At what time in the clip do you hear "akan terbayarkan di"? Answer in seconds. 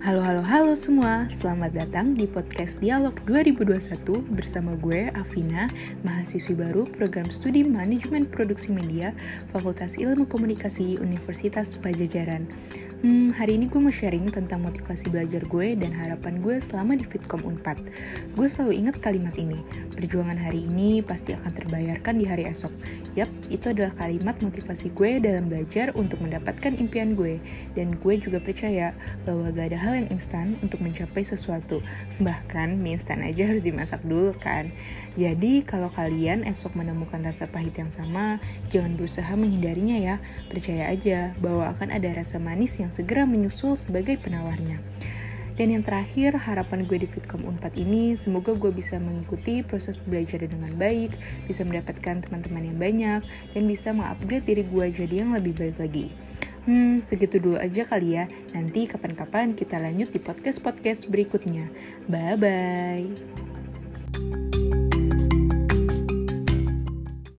21.32-22.28